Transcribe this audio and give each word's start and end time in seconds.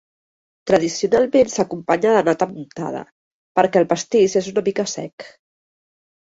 Tradicionalment 0.69 1.51
s'acompanya 1.55 2.13
de 2.15 2.23
nata 2.29 2.47
muntada, 2.53 3.03
perquè 3.61 3.81
el 3.83 3.87
pastís 3.93 4.37
és 4.43 4.49
una 4.55 4.65
mica 4.71 4.89
sec. 4.95 5.29